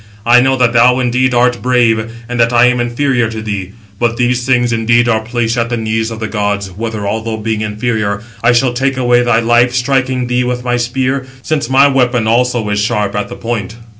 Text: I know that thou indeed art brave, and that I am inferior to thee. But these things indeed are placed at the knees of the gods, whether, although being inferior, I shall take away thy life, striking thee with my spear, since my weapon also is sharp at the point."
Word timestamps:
I 0.25 0.41
know 0.41 0.57
that 0.57 0.73
thou 0.73 0.97
indeed 0.97 1.35
art 1.35 1.61
brave, 1.61 2.11
and 2.27 2.39
that 2.39 2.51
I 2.51 2.65
am 2.65 2.79
inferior 2.79 3.29
to 3.29 3.39
thee. 3.39 3.73
But 3.99 4.17
these 4.17 4.47
things 4.47 4.73
indeed 4.73 5.07
are 5.07 5.19
placed 5.21 5.59
at 5.59 5.69
the 5.69 5.77
knees 5.77 6.09
of 6.09 6.19
the 6.19 6.27
gods, 6.27 6.71
whether, 6.71 7.07
although 7.07 7.37
being 7.37 7.61
inferior, 7.61 8.23
I 8.43 8.51
shall 8.51 8.73
take 8.73 8.97
away 8.97 9.21
thy 9.21 9.41
life, 9.41 9.75
striking 9.75 10.25
thee 10.25 10.43
with 10.43 10.63
my 10.63 10.77
spear, 10.77 11.27
since 11.43 11.69
my 11.69 11.87
weapon 11.87 12.25
also 12.27 12.67
is 12.71 12.79
sharp 12.79 13.15
at 13.15 13.29
the 13.29 13.35
point." 13.35 13.75